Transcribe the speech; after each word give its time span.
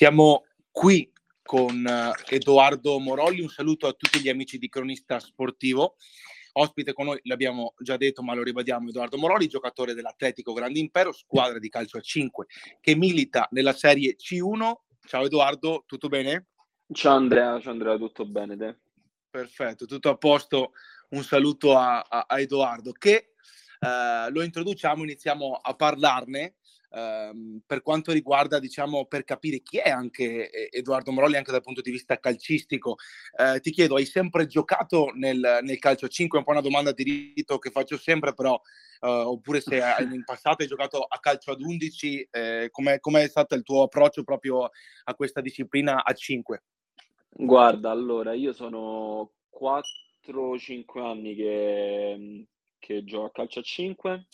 Siamo 0.00 0.46
qui 0.70 1.12
con 1.42 1.84
uh, 1.84 2.34
Edoardo 2.34 2.98
Morolli, 2.98 3.42
un 3.42 3.50
saluto 3.50 3.86
a 3.86 3.92
tutti 3.92 4.18
gli 4.18 4.30
amici 4.30 4.56
di 4.56 4.70
Cronista 4.70 5.20
Sportivo. 5.20 5.96
Ospite 6.52 6.94
con 6.94 7.04
noi, 7.04 7.20
l'abbiamo 7.24 7.74
già 7.80 7.98
detto, 7.98 8.22
ma 8.22 8.32
lo 8.32 8.42
ribadiamo, 8.42 8.88
Edoardo 8.88 9.18
Morolli, 9.18 9.46
giocatore 9.46 9.92
dell'Atletico 9.92 10.54
Grande 10.54 10.78
Impero, 10.78 11.12
squadra 11.12 11.58
di 11.58 11.68
calcio 11.68 11.98
a 11.98 12.00
5, 12.00 12.46
che 12.80 12.96
milita 12.96 13.46
nella 13.50 13.74
Serie 13.74 14.16
C1. 14.16 14.72
Ciao 15.06 15.26
Edoardo, 15.26 15.84
tutto 15.84 16.08
bene? 16.08 16.46
Ciao 16.94 17.16
Andrea, 17.16 17.60
ciao 17.60 17.72
Andrea, 17.72 17.98
tutto 17.98 18.24
bene 18.24 18.56
te? 18.56 18.78
Perfetto, 19.28 19.84
tutto 19.84 20.08
a 20.08 20.16
posto. 20.16 20.72
Un 21.10 21.22
saluto 21.24 21.76
a, 21.76 22.00
a, 22.00 22.24
a 22.26 22.40
Edoardo 22.40 22.92
che 22.92 23.34
uh, 23.80 24.32
lo 24.32 24.40
introduciamo, 24.42 25.02
iniziamo 25.02 25.56
a 25.56 25.74
parlarne 25.74 26.54
ehm, 26.90 27.60
per 27.66 27.82
quanto 27.82 28.12
riguarda, 28.12 28.58
diciamo, 28.58 29.06
per 29.06 29.24
capire 29.24 29.60
chi 29.60 29.78
è 29.78 29.90
anche 29.90 30.50
Edoardo 30.70 31.12
Morolli, 31.12 31.36
anche 31.36 31.52
dal 31.52 31.62
punto 31.62 31.80
di 31.80 31.90
vista 31.90 32.18
calcistico. 32.18 32.96
Eh, 33.36 33.60
ti 33.60 33.70
chiedo, 33.70 33.96
hai 33.96 34.04
sempre 34.04 34.46
giocato 34.46 35.10
nel, 35.14 35.60
nel 35.62 35.78
calcio 35.78 36.08
5? 36.08 36.38
È 36.38 36.40
un 36.40 36.46
po' 36.46 36.52
una 36.52 36.66
domanda 36.66 36.92
di 36.92 37.32
rito 37.34 37.58
che 37.58 37.70
faccio 37.70 37.96
sempre, 37.96 38.34
però, 38.34 38.60
eh, 39.00 39.08
oppure 39.08 39.60
se 39.60 39.76
in 40.12 40.24
passato 40.24 40.62
hai 40.62 40.68
giocato 40.68 41.02
a 41.02 41.18
calcio 41.18 41.52
ad 41.52 41.60
11, 41.60 42.28
eh, 42.30 42.68
com'è, 42.70 43.00
com'è 43.00 43.26
stato 43.28 43.54
il 43.54 43.62
tuo 43.62 43.82
approccio 43.82 44.24
proprio 44.24 44.70
a 45.04 45.14
questa 45.14 45.40
disciplina 45.40 46.04
a 46.04 46.12
5? 46.12 46.62
Guarda, 47.32 47.90
allora, 47.90 48.34
io 48.34 48.52
sono 48.52 49.32
4-5 49.50 51.00
anni 51.00 51.34
che, 51.34 52.46
che 52.78 53.04
gioco 53.04 53.26
a 53.26 53.30
calcio 53.30 53.60
a 53.60 53.62
5 53.62 54.26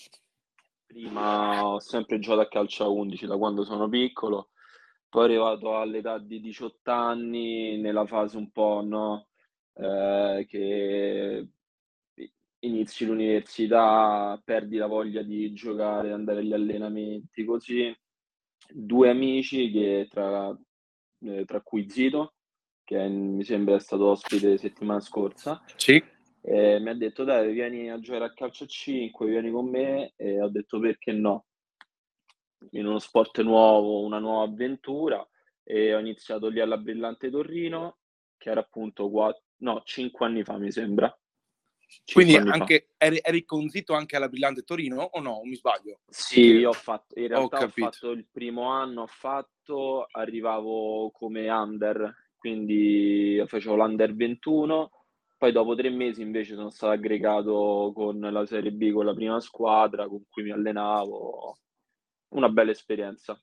Prima 0.87 1.67
ho 1.67 1.81
sempre 1.81 2.19
giocato 2.19 2.41
a 2.43 2.49
calcio 2.49 2.85
a 2.85 2.89
11 2.89 3.27
da 3.27 3.37
quando 3.37 3.65
sono 3.65 3.89
piccolo, 3.89 4.51
poi 5.09 5.25
arrivato 5.25 5.77
all'età 5.77 6.19
di 6.19 6.41
18 6.41 6.91
anni, 6.91 7.77
nella 7.79 8.07
fase 8.07 8.37
un 8.37 8.51
po', 8.51 8.83
no, 8.85 9.29
eh, 9.75 10.47
che 10.49 11.49
inizi 12.61 13.05
l'università, 13.05 14.41
perdi 14.45 14.77
la 14.77 14.87
voglia 14.87 15.23
di 15.23 15.53
giocare, 15.53 16.13
andare 16.13 16.41
agli 16.41 16.53
allenamenti, 16.53 17.45
così. 17.45 17.95
Due 18.69 19.11
amici 19.11 19.71
che 19.71 20.09
tra, 20.11 20.57
eh, 21.21 21.45
tra 21.45 21.61
cui 21.61 21.89
Zito, 21.91 22.35
che 22.85 23.07
mi 23.09 23.45
sembra 23.45 23.77
è 23.77 23.81
stato 23.81 24.07
ospite 24.07 24.57
settimana 24.57 25.01
scorsa. 25.01 25.63
Sì 25.77 26.15
e 26.49 26.79
mi 26.79 26.91
ha 26.91 26.95
detto 26.95 27.25
dai 27.25 27.53
vieni 27.53 27.91
a 27.91 27.99
giocare 27.99 28.27
a 28.27 28.33
calcio 28.33 28.65
a 28.65 28.67
5, 28.69 29.27
vieni 29.27 29.51
con 29.51 29.69
me 29.69 30.13
e 30.15 30.41
ho 30.41 30.49
detto 30.49 30.79
perché 30.79 31.11
no, 31.11 31.47
in 32.71 32.87
uno 32.87 33.01
sport 33.01 33.43
nuovo, 33.43 34.05
una 34.05 34.21
nuova 34.21 34.45
avventura 34.45 35.27
e 35.65 35.93
ho 35.93 35.99
iniziato 35.99 36.47
lì 36.47 36.61
alla 36.61 36.77
Brillante 36.77 37.31
Torino 37.31 37.99
che 38.37 38.51
era 38.51 38.61
appunto 38.61 39.11
4, 39.11 39.43
no, 39.63 39.83
5 39.85 40.25
anni 40.25 40.45
fa 40.45 40.57
mi 40.57 40.71
sembra. 40.71 41.13
Quindi 42.13 42.37
anche, 42.37 42.91
eri, 42.97 43.19
eri 43.21 43.45
conzito 43.45 43.95
anche 43.95 44.15
alla 44.15 44.29
Brillante 44.29 44.63
Torino 44.63 45.03
o 45.03 45.21
no? 45.21 45.41
Mi 45.43 45.57
sbaglio? 45.57 45.99
Sì, 46.07 46.43
io 46.43 46.69
ho 46.69 46.75
fatto, 46.75 47.19
in 47.19 47.27
realtà 47.27 47.59
ho, 47.59 47.65
ho 47.65 47.69
fatto 47.69 48.11
il 48.13 48.25
primo 48.31 48.69
anno, 48.69 49.03
ho 49.03 49.07
fatto, 49.09 50.07
arrivavo 50.13 51.11
come 51.11 51.49
under, 51.49 52.15
quindi 52.37 53.43
facevo 53.45 53.75
l'under 53.75 54.15
21 54.15 54.91
poi 55.37 55.53
dopo 55.53 55.75
tre 55.75 55.91
mesi 55.91 56.23
invece 56.23 56.55
sono 56.55 56.71
stato 56.71 56.93
aggregato 56.93 57.93
con 57.95 58.19
la 58.21 58.47
Serie 58.47 58.73
B, 58.73 58.93
con 58.93 59.05
la 59.05 59.15
prima 59.15 59.39
squadra 59.41 60.09
con 60.09 60.25
cui 60.29 60.43
mi 60.43 60.51
allenavo. 60.51 61.57
Una 62.29 62.49
bella 62.49 62.71
esperienza. 62.71 63.39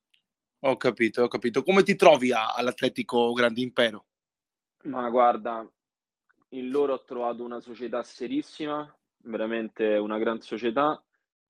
Ho 0.66 0.78
capito, 0.78 1.24
ho 1.24 1.28
capito. 1.28 1.62
Come 1.62 1.84
ti 1.84 1.96
trovi 1.96 2.32
a, 2.32 2.54
all'Atletico 2.54 3.32
Grande 3.34 3.62
Impero? 3.62 4.06
Ma 4.84 5.10
guarda, 5.10 5.70
in 6.50 6.70
loro 6.70 6.94
ho 6.94 7.04
trovato 7.04 7.44
una 7.44 7.60
società 7.60 8.02
serissima, 8.04 8.92
veramente 9.24 9.96
una 9.96 10.18
gran 10.18 10.42
società, 10.42 11.02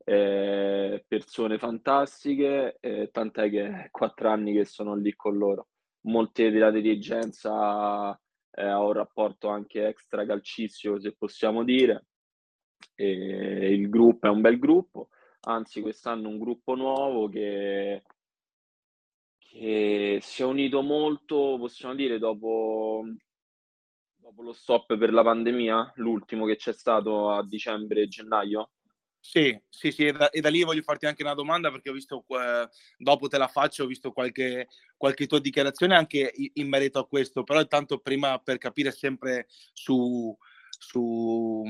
eh, 0.04 1.06
persone 1.08 1.58
fantastiche, 1.58 2.78
eh, 2.80 3.10
tant'è 3.12 3.50
che 3.50 3.66
è 3.66 3.88
quattro 3.92 4.30
anni 4.30 4.54
che 4.54 4.66
sono 4.66 4.96
lì 4.96 5.14
con 5.16 5.38
loro. 5.38 5.68
Molte 6.02 6.52
della 6.52 6.72
dirigenza 6.72 8.20
eh, 8.56 8.72
ho 8.72 8.88
un 8.88 8.94
rapporto 8.94 9.50
anche 9.50 9.88
extra 9.88 10.26
calcistico, 10.26 11.00
se 11.00 11.14
possiamo 11.14 11.64
dire. 11.64 12.06
E 12.96 13.74
il 13.74 13.90
gruppo 13.90 14.28
è 14.28 14.30
un 14.30 14.42
bel 14.42 14.60
gruppo, 14.60 15.10
anzi 15.42 15.82
quest'anno 15.82 16.30
un 16.30 16.38
gruppo 16.38 16.76
nuovo 16.76 17.30
che, 17.30 18.04
che 19.38 20.20
si 20.22 20.42
è 20.42 20.46
unito 20.46 20.82
molto, 20.82 21.56
possiamo 21.58 21.96
dire, 21.96 22.20
dopo, 22.20 23.04
dopo 24.16 24.42
lo 24.42 24.54
stop 24.54 24.98
per 24.98 25.12
la 25.14 25.24
pandemia, 25.24 25.94
l'ultimo 25.96 26.46
che 26.46 26.58
c'è 26.58 26.74
stato 26.74 27.32
a 27.32 27.46
dicembre 27.46 28.02
e 28.02 28.08
gennaio. 28.08 28.72
Sì, 29.26 29.58
sì, 29.70 29.92
sì, 29.92 30.08
e 30.08 30.12
da, 30.12 30.30
e 30.30 30.42
da, 30.42 30.50
lì 30.50 30.64
voglio 30.64 30.82
farti 30.82 31.06
anche 31.06 31.24
una 31.24 31.34
domanda 31.34 31.72
perché 31.72 31.90
ho 31.90 31.94
visto, 31.94 32.26
eh, 32.28 32.68
dopo 32.98 33.30
te 33.30 33.38
la 33.38 33.48
faccio, 33.48 33.84
ho 33.84 33.88
visto 33.88 34.12
qualche, 34.12 34.68
qualche 35.04 35.28
tua 35.28 35.42
dichiarazione 35.42 35.98
anche 35.98 36.32
in, 36.54 36.70
merito 36.70 36.98
a 36.98 37.06
questo, 37.06 37.44
però 37.44 37.60
intanto 37.60 37.98
prima 37.98 38.40
per 38.40 38.58
capire 38.58 38.90
sempre 38.90 39.48
su, 39.74 40.34
su, 40.70 41.62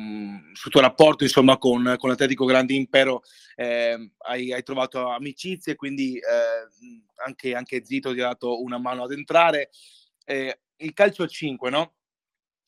sul 0.53 0.71
tuo 0.71 0.81
rapporto 0.81 1.23
insomma 1.23 1.57
con, 1.57 1.95
con 1.97 2.11
l'Atletico 2.11 2.45
Grande 2.45 2.75
Impero 2.75 3.23
eh, 3.55 4.11
hai, 4.27 4.53
hai, 4.53 4.61
trovato 4.61 5.07
amicizie 5.07 5.73
quindi 5.73 6.17
eh, 6.17 7.23
anche, 7.25 7.55
anche 7.55 7.83
Zito 7.83 8.13
ti 8.13 8.21
ha 8.21 8.27
dato 8.27 8.61
una 8.61 8.77
mano 8.77 9.01
ad 9.01 9.11
entrare 9.13 9.71
eh, 10.25 10.59
il 10.77 10.94
calcio 10.94 11.23
a 11.23 11.27
5 11.27 11.71
no? 11.71 11.95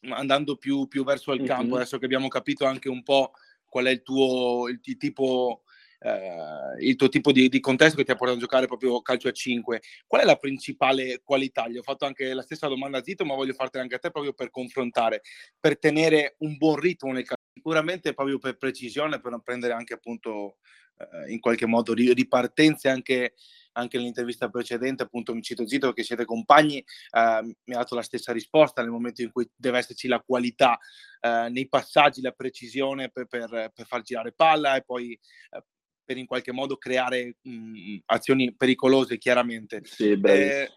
andando 0.10 0.56
più, 0.56 0.88
più 0.88 1.04
verso 1.04 1.32
il 1.34 1.46
campo 1.46 1.66
mm-hmm. 1.66 1.76
adesso 1.76 2.00
che 2.00 2.06
abbiamo 2.06 2.28
capito 2.28 2.66
anche 2.66 2.90
un 2.90 3.04
po' 3.04 3.34
qual 3.68 3.86
è 3.86 3.92
il 3.92 4.02
tuo 4.02 4.68
il, 4.68 4.80
il 4.82 4.98
tipo 4.98 5.65
Uh, 6.06 6.78
il 6.82 6.96
tuo 6.98 7.10
tipo 7.10 7.32
di, 7.32 7.50
di, 7.50 7.60
contesto 7.60 7.98
che 7.98 8.04
ti 8.04 8.12
ha 8.12 8.16
portato 8.16 8.38
a 8.38 8.42
giocare 8.42 8.68
proprio 8.68 9.02
calcio 9.02 9.28
a 9.28 9.32
5. 9.32 9.82
Qual 10.06 10.22
è 10.22 10.24
la 10.24 10.36
principale 10.36 11.22
qualità? 11.24 11.68
Gli 11.68 11.78
ho 11.78 11.82
fatto 11.82 12.06
anche 12.06 12.32
la 12.36 12.44
stessa 12.44 12.68
domanda 12.68 13.00
a 13.00 13.04
Zito, 13.04 13.26
ma 13.26 13.34
voglio 13.34 13.54
fartela 13.54 13.82
anche 13.82 13.96
a 13.96 14.00
te 14.00 14.12
proprio 14.12 14.34
per 14.34 14.52
confrontare, 14.52 15.22
per 15.60 15.80
tenere 15.80 16.36
un 16.40 16.58
buon 16.58 16.76
ritmo 16.76 17.12
nel 17.12 17.24
calcio. 17.26 17.42
Sicuramente 17.52 18.14
proprio 18.14 18.38
per 18.38 18.58
precisione, 18.58 19.20
per 19.20 19.32
non 19.32 19.42
prendere 19.42 19.74
anche 19.74 19.96
appunto 19.96 20.58
uh, 20.98 21.28
in 21.32 21.40
qualche 21.40 21.66
modo 21.66 21.94
ripartenze 21.94 22.88
anche 22.88 23.34
anche 23.78 23.98
nell'intervista 23.98 24.50
precedente, 24.50 25.04
appunto 25.04 25.34
mi 25.34 25.42
cito 25.42 25.68
Zito 25.68 25.94
che 25.94 26.04
siete 26.04 26.26
compagni, 26.26 26.78
eh, 26.78 27.42
mi 27.42 27.74
ha 27.74 27.80
dato 27.80 27.96
la 27.96 28.02
stessa 28.02 28.32
risposta 28.32 28.82
nel 28.82 28.92
momento 28.92 29.22
in 29.22 29.32
cui 29.32 29.50
deve 29.56 29.80
esserci 29.80 30.08
la 30.08 30.22
qualità 30.22 30.78
eh, 31.20 31.50
nei 31.50 31.68
passaggi, 31.68 32.22
la 32.22 32.32
precisione 32.32 33.10
per, 33.10 33.26
per, 33.28 33.72
per, 33.74 33.86
far 33.86 34.02
girare 34.02 34.32
palla 34.32 34.76
e 34.76 34.84
poi 34.84 35.12
eh, 35.12 35.64
per 36.06 36.18
in 36.18 36.28
qualche 36.28 36.52
modo 36.52 36.78
creare 36.78 37.38
mh, 37.42 37.98
azioni 38.06 38.56
pericolose 38.56 39.18
chiaramente. 39.18 39.82
Sì, 39.84 40.12
eh, 40.12 40.72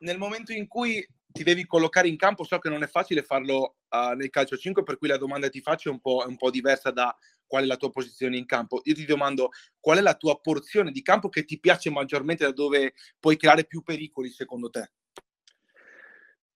nel 0.00 0.18
momento 0.18 0.52
in 0.52 0.66
cui 0.66 1.06
ti 1.30 1.42
devi 1.44 1.66
collocare 1.66 2.08
in 2.08 2.16
campo, 2.16 2.44
so 2.44 2.58
che 2.58 2.68
non 2.68 2.82
è 2.82 2.86
facile 2.86 3.22
farlo 3.22 3.76
uh, 3.90 4.14
nel 4.14 4.30
calcio 4.30 4.56
5, 4.56 4.82
per 4.82 4.98
cui 4.98 5.08
la 5.08 5.18
domanda 5.18 5.46
che 5.46 5.52
ti 5.52 5.60
faccio 5.60 5.88
è 5.88 5.92
un, 5.92 6.00
po', 6.00 6.24
è 6.24 6.26
un 6.26 6.36
po' 6.36 6.50
diversa 6.50 6.90
da 6.90 7.16
qual 7.46 7.64
è 7.64 7.66
la 7.66 7.76
tua 7.76 7.90
posizione 7.90 8.36
in 8.36 8.46
campo. 8.46 8.80
Io 8.84 8.94
ti 8.94 9.04
domando 9.04 9.50
qual 9.78 9.98
è 9.98 10.00
la 10.00 10.14
tua 10.14 10.38
porzione 10.40 10.90
di 10.90 11.02
campo 11.02 11.28
che 11.28 11.44
ti 11.44 11.58
piace 11.58 11.90
maggiormente, 11.90 12.44
da 12.44 12.52
dove 12.52 12.94
puoi 13.20 13.36
creare 13.36 13.64
più 13.64 13.82
pericoli 13.82 14.30
secondo 14.30 14.70
te? 14.70 14.90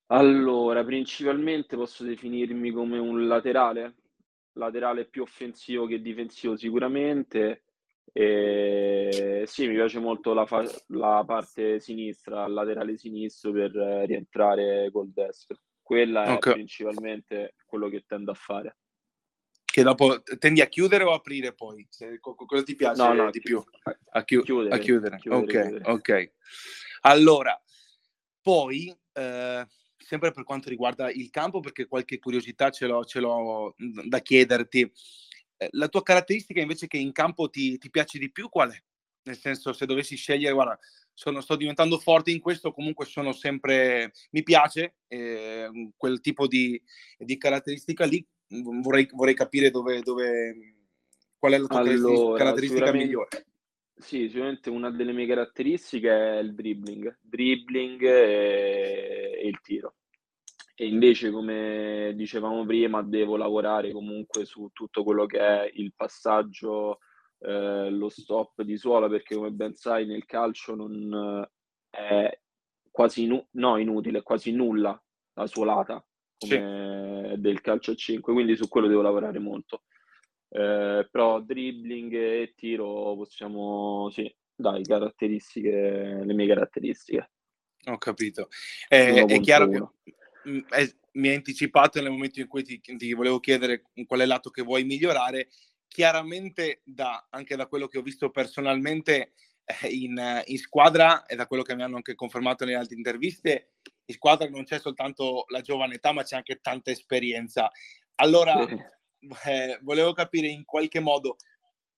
Allora, 0.06 0.84
principalmente 0.84 1.76
posso 1.76 2.04
definirmi 2.04 2.70
come 2.70 2.98
un 2.98 3.26
laterale, 3.26 3.94
laterale 4.54 5.06
più 5.06 5.22
offensivo 5.22 5.86
che 5.86 6.02
difensivo 6.02 6.56
sicuramente. 6.56 7.62
E 8.12 9.44
sì, 9.46 9.66
mi 9.66 9.74
piace 9.74 9.98
molto 9.98 10.34
la, 10.34 10.44
fa- 10.44 10.68
la 10.88 11.22
parte 11.26 11.80
sinistra, 11.80 12.46
laterale 12.46 12.96
sinistro 12.96 13.52
per 13.52 13.72
rientrare 13.72 14.90
col 14.92 15.10
destro. 15.10 15.58
Quella 15.80 16.34
okay. 16.34 16.52
è 16.52 16.54
principalmente 16.56 17.54
quello 17.66 17.88
che 17.88 18.04
tendo 18.06 18.30
a 18.30 18.34
fare 18.34 18.76
che 19.72 19.82
dopo 19.82 20.22
tendi 20.38 20.60
a 20.60 20.66
chiudere 20.66 21.02
o 21.02 21.14
aprire 21.14 21.54
poi? 21.54 21.86
Se, 21.88 22.18
cosa 22.20 22.62
ti 22.62 22.74
piace 22.74 23.02
no, 23.02 23.14
no, 23.14 23.30
di 23.30 23.40
più? 23.40 23.64
A, 24.10 24.22
chi- 24.22 24.42
chiudere, 24.42 24.74
a 24.74 24.78
chiudere. 24.78 25.16
chiudere, 25.16 25.42
ok, 25.42 25.50
chiudere. 25.50 25.90
ok. 25.90 26.32
Allora, 27.00 27.58
poi, 28.42 28.94
eh, 29.14 29.66
sempre 29.96 30.30
per 30.30 30.44
quanto 30.44 30.68
riguarda 30.68 31.10
il 31.10 31.30
campo, 31.30 31.60
perché 31.60 31.86
qualche 31.86 32.18
curiosità 32.18 32.68
ce 32.68 32.86
l'ho, 32.86 33.02
ce 33.06 33.20
l'ho 33.20 33.74
da 34.04 34.18
chiederti, 34.18 34.82
eh, 34.82 34.90
la 35.70 35.88
tua 35.88 36.02
caratteristica 36.02 36.60
invece 36.60 36.86
che 36.86 36.98
in 36.98 37.12
campo 37.12 37.48
ti, 37.48 37.78
ti, 37.78 37.90
piace 37.90 38.18
di 38.18 38.30
più 38.30 38.48
qual 38.48 38.72
è? 38.72 38.82
Nel 39.24 39.38
senso, 39.38 39.72
se 39.72 39.86
dovessi 39.86 40.16
scegliere, 40.16 40.52
guarda, 40.52 40.78
sono, 41.14 41.40
sto 41.40 41.56
diventando 41.56 41.98
forte 41.98 42.30
in 42.30 42.40
questo, 42.40 42.72
comunque 42.72 43.04
sono 43.04 43.32
sempre, 43.32 44.12
mi 44.30 44.42
piace 44.42 44.96
eh, 45.08 45.90
quel 45.96 46.20
tipo 46.20 46.46
di, 46.46 46.80
di 47.18 47.36
caratteristica 47.36 48.04
lì, 48.04 48.26
vorrei, 48.48 49.08
vorrei 49.12 49.34
capire 49.34 49.70
dove, 49.70 50.00
dove, 50.00 50.74
qual 51.38 51.52
è 51.52 51.58
la 51.58 51.66
tua 51.66 51.80
allora, 51.80 52.38
caratteristica 52.38 52.92
migliore. 52.92 53.28
sì, 53.96 54.28
sicuramente 54.28 54.70
una 54.70 54.90
delle 54.90 55.12
mie 55.12 55.26
caratteristiche 55.26 56.10
è 56.10 56.38
il 56.38 56.54
dribbling, 56.54 57.18
dribbling 57.20 58.02
e, 58.02 59.38
e 59.42 59.48
il 59.48 59.60
tiro. 59.60 59.94
E 60.82 60.86
invece, 60.86 61.30
come 61.30 62.12
dicevamo 62.16 62.66
prima, 62.66 63.02
devo 63.02 63.36
lavorare 63.36 63.92
comunque 63.92 64.44
su 64.44 64.68
tutto 64.72 65.04
quello 65.04 65.26
che 65.26 65.38
è 65.38 65.70
il 65.74 65.92
passaggio, 65.94 66.98
eh, 67.38 67.88
lo 67.88 68.08
stop 68.08 68.62
di 68.62 68.76
suola, 68.76 69.08
perché 69.08 69.36
come 69.36 69.52
ben 69.52 69.76
sai 69.76 70.06
nel 70.06 70.24
calcio 70.24 70.74
non 70.74 71.48
è 71.88 72.36
quasi 72.90 73.26
nu- 73.26 73.46
no, 73.52 73.76
inutile, 73.76 74.18
è 74.18 74.22
quasi 74.24 74.50
nulla 74.50 75.00
la 75.34 75.46
suolata 75.46 76.04
come 76.36 77.30
sì. 77.32 77.40
del 77.40 77.60
calcio 77.60 77.92
a 77.92 77.94
5, 77.94 78.32
quindi 78.32 78.56
su 78.56 78.66
quello 78.66 78.88
devo 78.88 79.02
lavorare 79.02 79.38
molto. 79.38 79.84
Eh, 80.48 81.06
però 81.08 81.40
dribbling 81.40 82.12
e 82.12 82.54
tiro 82.56 83.14
possiamo, 83.14 84.10
sì, 84.10 84.34
dai, 84.52 84.82
caratteristiche, 84.82 86.22
le 86.24 86.34
mie 86.34 86.48
caratteristiche. 86.48 87.30
Ho 87.84 87.98
capito. 87.98 88.48
Eh, 88.88 89.24
è 89.26 89.40
chiaro 89.40 89.68
che 89.68 90.14
è, 90.68 90.94
mi 91.12 91.28
hai 91.28 91.36
anticipato 91.36 92.00
nel 92.00 92.10
momento 92.10 92.40
in 92.40 92.46
cui 92.46 92.62
ti, 92.62 92.80
ti, 92.80 93.12
volevo 93.12 93.40
chiedere 93.40 93.82
qual 94.06 94.20
è 94.20 94.22
il 94.22 94.28
lato 94.28 94.50
che 94.50 94.62
vuoi 94.62 94.84
migliorare. 94.84 95.48
Chiaramente, 95.86 96.80
da, 96.84 97.26
anche 97.30 97.56
da 97.56 97.66
quello 97.66 97.86
che 97.86 97.98
ho 97.98 98.02
visto 98.02 98.30
personalmente 98.30 99.32
eh, 99.64 99.88
in, 99.88 100.42
in, 100.46 100.58
squadra 100.58 101.26
e 101.26 101.36
da 101.36 101.46
quello 101.46 101.62
che 101.62 101.74
mi 101.74 101.82
hanno 101.82 101.96
anche 101.96 102.14
confermato 102.14 102.64
nelle 102.64 102.78
altre 102.78 102.96
interviste, 102.96 103.72
in 104.06 104.14
squadra 104.14 104.48
non 104.48 104.64
c'è 104.64 104.78
soltanto 104.78 105.44
la 105.48 105.60
giovane 105.60 105.94
età, 105.94 106.12
ma 106.12 106.22
c'è 106.22 106.36
anche 106.36 106.60
tanta 106.60 106.90
esperienza. 106.90 107.70
Allora, 108.16 108.66
eh, 109.44 109.78
volevo 109.82 110.12
capire 110.12 110.48
in 110.48 110.64
qualche 110.64 111.00
modo 111.00 111.36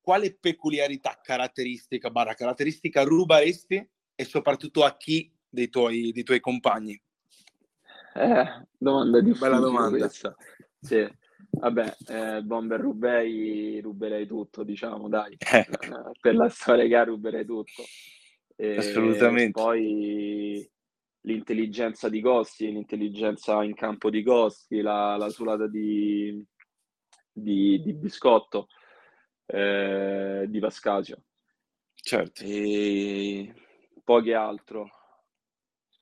quale 0.00 0.34
peculiarità 0.34 1.18
caratteristica, 1.22 2.10
barra 2.10 2.34
caratteristica 2.34 3.02
rubaresti 3.04 3.88
e 4.14 4.24
soprattutto 4.24 4.84
a 4.84 4.96
chi 4.96 5.32
dei 5.48 5.70
tuoi, 5.70 6.12
dei 6.12 6.22
tuoi 6.24 6.40
compagni? 6.40 7.00
Eh, 8.14 8.66
domanda 8.78 9.20
difficile 9.20 9.50
Bella 9.50 9.60
domanda. 9.60 9.98
Questa. 9.98 10.36
Sì. 10.80 11.06
Vabbè, 11.50 11.96
eh, 12.08 12.42
Bomber 12.42 12.80
Rubei 12.80 13.80
ruberei 13.80 14.26
tutto, 14.26 14.62
diciamo, 14.62 15.08
dai. 15.08 15.36
Eh. 15.38 15.58
eh 15.58 15.66
per 16.20 16.34
la 16.34 16.48
storia 16.48 16.86
che 16.86 16.96
ha 16.96 17.04
ruberei 17.04 17.44
tutto. 17.44 17.82
E 18.56 18.76
Assolutamente. 18.76 19.50
Poi 19.50 20.70
l'intelligenza 21.22 22.08
di 22.08 22.20
Costi, 22.20 22.70
l'intelligenza 22.70 23.62
in 23.62 23.74
campo 23.74 24.10
di 24.10 24.22
Costi, 24.22 24.80
la, 24.80 25.16
la 25.16 25.28
sulata 25.28 25.66
di, 25.66 26.44
di, 27.32 27.80
di 27.82 27.92
Biscotto, 27.94 28.68
eh, 29.46 30.44
di 30.48 30.58
Pascasio. 30.60 31.24
Certo. 31.94 32.42
E 32.44 33.54
poche 34.04 34.34
altro. 34.34 34.88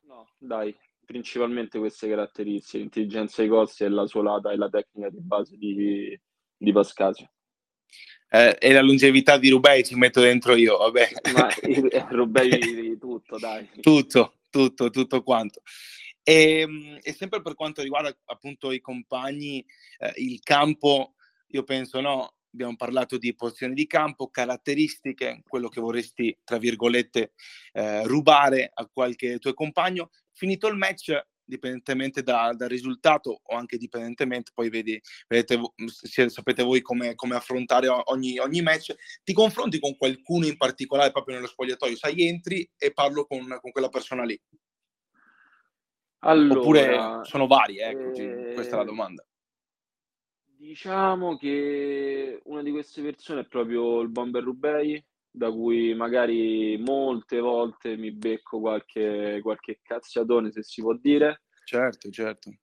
No, 0.04 0.28
dai, 0.36 0.76
principalmente 1.04 1.78
queste 1.78 2.08
caratteristiche, 2.08 2.78
l'intelligenza 2.78 3.42
dei 3.42 3.50
costi 3.50 3.84
e 3.84 3.88
la 3.88 4.06
suolata 4.06 4.50
e 4.50 4.56
la 4.56 4.68
tecnica 4.68 5.10
di 5.10 5.20
base 5.20 5.56
di, 5.56 6.18
di 6.56 6.72
Pascasio. 6.72 7.30
Eh, 8.28 8.56
e 8.58 8.72
la 8.72 8.80
longevità 8.80 9.36
di 9.36 9.50
Rubei 9.50 9.84
ci 9.84 9.94
metto 9.94 10.20
dentro 10.20 10.54
io, 10.54 10.78
vabbè. 10.78 11.08
Ma 11.36 11.48
Rubei 12.08 12.96
tutto, 12.98 13.38
dai. 13.38 13.68
Tutto, 13.80 14.38
tutto, 14.48 14.88
tutto 14.88 15.22
quanto. 15.22 15.60
E, 16.22 16.60
ehm, 16.60 16.98
e, 17.02 17.12
sempre 17.12 17.42
per 17.42 17.54
quanto 17.54 17.82
riguarda 17.82 18.16
appunto 18.26 18.70
i 18.72 18.80
compagni, 18.80 19.64
eh, 19.98 20.12
il 20.16 20.40
campo, 20.40 21.14
io 21.48 21.62
penso 21.64 22.00
no, 22.00 22.34
abbiamo 22.52 22.76
parlato 22.76 23.18
di 23.18 23.34
posizioni 23.34 23.74
di 23.74 23.86
campo, 23.86 24.28
caratteristiche, 24.28 25.42
quello 25.48 25.68
che 25.68 25.80
vorresti, 25.80 26.38
tra 26.44 26.58
virgolette, 26.58 27.32
eh, 27.72 28.06
rubare 28.06 28.70
a 28.72 28.88
qualche 28.92 29.38
tuo 29.38 29.54
compagno. 29.54 30.10
Finito 30.32 30.68
il 30.68 30.76
match, 30.76 31.18
dipendentemente 31.44 32.22
da, 32.22 32.52
dal 32.54 32.68
risultato 32.68 33.40
o 33.42 33.56
anche 33.56 33.76
dipendentemente, 33.76 34.52
poi 34.54 34.68
vedi, 34.68 35.00
vedete, 35.28 35.60
sapete 36.28 36.62
voi 36.62 36.80
come, 36.80 37.14
come 37.14 37.34
affrontare 37.34 37.88
ogni, 37.88 38.38
ogni, 38.38 38.62
match, 38.62 38.94
ti 39.24 39.32
confronti 39.32 39.78
con 39.78 39.96
qualcuno 39.96 40.46
in 40.46 40.56
particolare 40.56 41.10
proprio 41.10 41.36
nello 41.36 41.48
spogliatoio, 41.48 41.96
sai, 41.96 42.26
entri 42.28 42.68
e 42.76 42.92
parlo 42.92 43.26
con, 43.26 43.46
con 43.60 43.70
quella 43.70 43.88
persona 43.88 44.24
lì. 44.24 44.40
Allora, 46.24 46.60
Oppure 46.60 47.20
sono 47.24 47.48
vari, 47.48 47.78
ecco, 47.78 48.12
eh, 48.12 48.52
questa 48.54 48.76
è 48.76 48.78
la 48.78 48.84
domanda. 48.84 49.26
Diciamo 50.62 51.36
che 51.36 52.40
una 52.44 52.62
di 52.62 52.70
queste 52.70 53.02
persone 53.02 53.40
è 53.40 53.46
proprio 53.46 54.00
il 54.00 54.10
Bomber 54.10 54.44
Rubei, 54.44 55.04
da 55.28 55.50
cui 55.50 55.92
magari 55.92 56.78
molte 56.78 57.40
volte 57.40 57.96
mi 57.96 58.12
becco 58.12 58.60
qualche, 58.60 59.40
qualche 59.42 59.80
cazziatone, 59.82 60.52
se 60.52 60.62
si 60.62 60.80
può 60.80 60.94
dire. 60.94 61.42
Certo, 61.64 62.10
certo. 62.10 62.54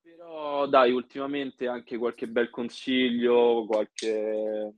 Però 0.00 0.66
dai, 0.66 0.92
ultimamente 0.92 1.66
anche 1.68 1.98
qualche 1.98 2.26
bel 2.26 2.48
consiglio, 2.48 3.66
qualche... 3.66 4.74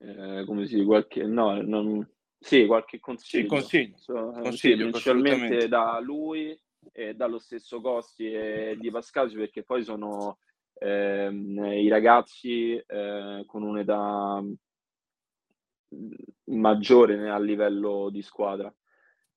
Eh, 0.00 0.44
come 0.44 0.66
si 0.66 0.74
dice, 0.74 0.86
qualche... 0.86 1.24
No, 1.24 1.62
non... 1.62 2.06
Sì, 2.38 2.66
qualche 2.66 3.00
consiglio. 3.00 3.42
Sì, 3.42 3.48
consiglio. 3.48 3.96
So, 3.96 4.32
consiglio 4.42 4.84
sì, 4.84 4.90
principalmente 4.90 5.66
da 5.68 5.98
lui 5.98 6.60
e 6.92 7.14
dallo 7.14 7.38
stesso 7.38 7.80
Costi 7.80 8.30
e 8.30 8.76
di 8.78 8.90
Pascasio, 8.90 9.38
perché 9.38 9.62
poi 9.62 9.82
sono 9.82 10.40
ehm, 10.84 11.64
i 11.64 11.88
ragazzi 11.88 12.76
eh, 12.76 13.44
con 13.46 13.62
un'età 13.62 14.40
mm, 15.94 16.12
maggiore 16.56 17.30
a 17.30 17.38
livello 17.38 18.10
di 18.10 18.22
squadra. 18.22 18.72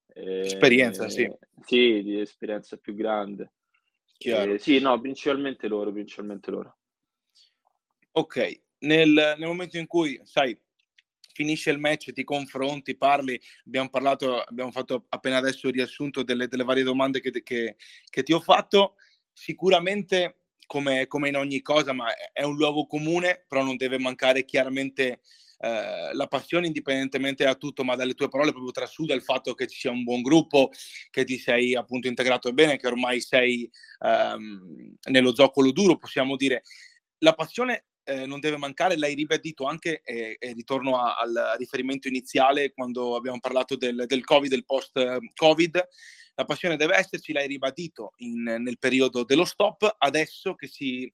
Eh, 0.08 0.42
esperienza, 0.42 1.10
sì. 1.10 1.32
Sì, 1.62 2.02
di 2.04 2.20
esperienza 2.20 2.78
più 2.78 2.94
grande. 2.94 3.54
Eh, 4.20 4.58
sì, 4.58 4.80
no, 4.80 5.00
principalmente 5.00 5.68
loro, 5.68 5.92
principalmente 5.92 6.52
loro. 6.52 6.78
Ok, 8.12 8.62
nel, 8.80 9.36
nel 9.38 9.48
momento 9.48 9.78
in 9.78 9.86
cui, 9.86 10.20
sai, 10.24 10.60
finisce 11.34 11.70
il 11.70 11.78
match, 11.78 12.12
ti 12.14 12.24
confronti, 12.24 12.98
parli, 12.98 13.40
abbiamo 13.68 13.90
parlato, 13.90 14.42
abbiamo 14.42 14.72
fatto 14.72 15.06
appena 15.10 15.38
adesso 15.38 15.68
il 15.68 15.74
riassunto 15.74 16.24
delle, 16.24 16.48
delle 16.48 16.64
varie 16.64 16.82
domande 16.82 17.20
che, 17.20 17.30
che, 17.44 17.76
che, 18.10 18.24
ti 18.24 18.34
ho 18.34 18.40
fatto, 18.40 18.96
sicuramente 19.32 20.37
come, 20.68 21.08
come, 21.08 21.30
in 21.30 21.36
ogni 21.36 21.62
cosa, 21.62 21.94
ma 21.94 22.08
è 22.32 22.44
un 22.44 22.56
luogo 22.56 22.86
comune, 22.86 23.46
però 23.48 23.64
non 23.64 23.78
deve 23.78 23.98
mancare 23.98 24.46
chiaramente 24.46 25.22
eh, 25.60 26.14
la 26.14 26.28
passione 26.28 26.68
indipendentemente 26.68 27.44
da 27.44 27.56
tutto, 27.56 27.84
ma 27.84 27.96
dalle 27.96 28.14
tue 28.14 28.28
parole 28.28 28.52
proprio 28.52 28.72
trasuda 28.72 29.16
il 29.16 29.24
fatto 29.24 29.56
che 29.56 29.66
ci 29.66 29.80
sia 29.80 29.92
un 29.92 30.04
buon 30.04 30.22
gruppo, 30.22 30.70
che 31.10 31.24
ti 31.24 31.38
sei 31.38 31.74
appunto 31.74 32.08
integrato 32.08 32.54
bene, 32.54 32.78
che 32.78 32.88
ormai 32.88 33.20
sei 33.22 33.68
ehm, 34.00 34.96
nello 35.10 35.34
zoccolo 35.34 35.72
duro, 35.72 35.98
possiamo 35.98 36.36
dire. 36.36 36.62
La 37.20 37.34
passione 37.34 37.86
eh, 38.08 38.26
non 38.26 38.40
deve 38.40 38.58
mancare, 38.58 38.98
l'hai 38.98 39.14
ribadito 39.14 39.66
anche, 39.66 40.02
e, 40.04 40.38
e 40.40 40.54
ritorno 40.54 40.98
a, 40.98 41.18
al 41.18 41.56
riferimento 41.58 42.08
iniziale 42.08 42.72
quando 42.72 43.16
abbiamo 43.16 43.40
parlato 43.40 43.76
del, 43.76 44.06
del 44.08 44.24
Covid, 44.24 44.50
del 44.50 44.66
post-Covid, 44.66 45.88
la 46.36 46.46
passione 46.46 46.78
deve 46.78 46.96
esserci, 46.96 47.34
l'hai 47.34 47.48
ribadito 47.48 48.14
in, 48.18 48.44
nel 48.44 48.78
periodo 48.80 49.24
dello 49.24 49.44
stop, 49.44 49.96
adesso 49.98 50.56
che 50.56 50.68
si 50.68 51.12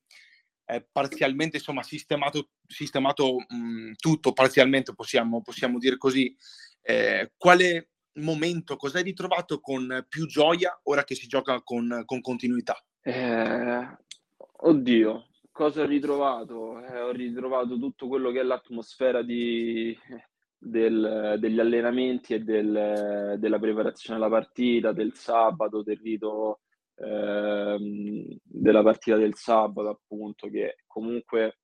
è 0.64 0.82
parzialmente 0.90 1.56
insomma 1.56 1.82
sistemato, 1.82 2.50
sistemato 2.66 3.38
mh, 3.38 3.92
tutto, 3.96 4.32
parzialmente 4.32 4.94
possiamo, 4.94 5.42
possiamo 5.42 5.78
dire 5.78 5.96
così, 5.96 6.34
eh, 6.82 7.32
quale 7.36 7.90
momento, 8.20 8.76
cosa 8.76 8.98
hai 8.98 9.04
ritrovato 9.04 9.60
con 9.60 10.06
più 10.08 10.26
gioia 10.26 10.78
ora 10.84 11.02
che 11.02 11.16
si 11.16 11.26
gioca 11.26 11.60
con, 11.62 12.02
con 12.04 12.20
continuità? 12.20 12.80
Eh, 13.00 13.96
oddio, 14.36 15.26
cosa 15.54 15.82
ho 15.82 15.86
ritrovato? 15.86 16.84
Eh, 16.84 17.00
ho 17.00 17.12
ritrovato 17.12 17.78
tutto 17.78 18.08
quello 18.08 18.32
che 18.32 18.40
è 18.40 18.42
l'atmosfera 18.42 19.22
di, 19.22 19.96
del, 20.58 21.36
degli 21.38 21.60
allenamenti 21.60 22.34
e 22.34 22.40
del, 22.40 23.36
della 23.38 23.58
preparazione 23.60 24.18
alla 24.18 24.28
partita, 24.28 24.90
del 24.90 25.14
sabato, 25.14 25.84
del 25.84 26.00
rito 26.02 26.62
ehm, 26.96 28.36
della 28.42 28.82
partita 28.82 29.16
del 29.16 29.36
sabato, 29.36 29.90
appunto, 29.90 30.48
che 30.48 30.78
comunque 30.88 31.60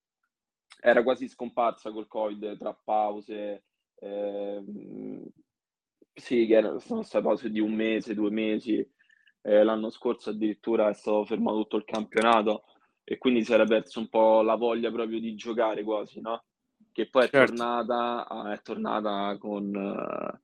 era 0.79 1.03
quasi 1.03 1.27
scomparsa 1.27 1.91
col 1.91 2.07
Covid 2.07 2.57
tra 2.57 2.73
pause. 2.81 3.65
Ehm, 3.99 5.27
sì, 6.13 6.45
che 6.45 6.53
erano, 6.55 6.79
sono 6.79 7.01
state 7.03 7.25
pause 7.25 7.49
di 7.49 7.59
un 7.59 7.73
mese, 7.73 8.13
due 8.13 8.31
mesi. 8.31 8.89
Eh, 9.43 9.63
l'anno 9.63 9.89
scorso 9.89 10.29
addirittura 10.29 10.87
è 10.87 10.93
stato 10.93 11.25
fermato 11.25 11.57
tutto 11.57 11.75
il 11.75 11.83
campionato 11.83 12.63
e 13.03 13.17
quindi 13.17 13.43
si 13.43 13.53
era 13.53 13.65
perso 13.65 13.99
un 13.99 14.09
po' 14.09 14.41
la 14.41 14.55
voglia 14.55 14.91
proprio 14.91 15.19
di 15.19 15.35
giocare 15.35 15.83
quasi, 15.83 16.21
no? 16.21 16.43
che 16.91 17.09
poi 17.09 17.25
è 17.25 17.29
certo. 17.29 17.53
tornata, 17.53 18.51
è 18.51 18.61
tornata 18.61 19.37
con 19.37 20.39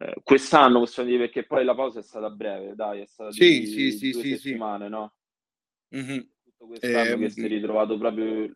eh, 0.00 0.14
quest'anno 0.22 0.80
possiamo 0.80 1.08
dire 1.08 1.24
perché 1.24 1.44
poi 1.44 1.64
la 1.64 1.74
pausa 1.74 2.00
è 2.00 2.02
stata 2.02 2.30
breve, 2.30 2.74
dai, 2.74 3.00
è 3.00 3.06
stata 3.06 3.30
sì, 3.32 3.60
di, 3.60 3.66
sì, 3.66 3.92
sì, 3.92 4.10
due 4.10 4.22
sì, 4.22 4.36
settimane, 4.36 4.84
sì. 4.84 4.90
no? 4.90 5.14
Mm-hmm. 5.96 6.20
Tutto 6.44 6.66
quest'anno 6.66 7.14
eh, 7.14 7.18
che 7.18 7.30
si 7.30 7.44
è 7.44 7.48
ritrovato 7.48 7.98
proprio 7.98 8.54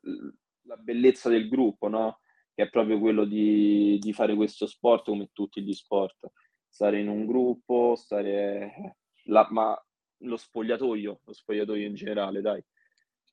la 0.63 0.77
bellezza 0.77 1.29
del 1.29 1.49
gruppo, 1.49 1.89
no? 1.89 2.21
che 2.55 2.65
è 2.65 2.71
proprio 2.71 2.99
quello 2.99 3.25
di, 3.25 3.99
di 3.99 4.13
fare 4.13 4.35
questo 4.35 4.67
sport 4.67 5.07
come 5.07 5.31
tutti 5.33 5.63
gli 5.63 5.73
sport, 5.73 6.31
stare 6.69 7.01
in 7.01 7.09
un 7.09 7.27
gruppo, 7.27 7.95
stare... 7.97 8.99
La, 9.27 9.47
ma 9.51 9.81
lo 10.25 10.37
spogliatoio, 10.37 11.21
lo 11.25 11.33
spogliatoio 11.33 11.87
in 11.87 11.95
generale, 11.95 12.41
dai. 12.41 12.63